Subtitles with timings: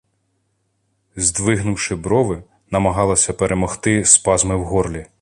[1.15, 5.05] Здвигнувши брови, намагалася перемогти спазми в горлі.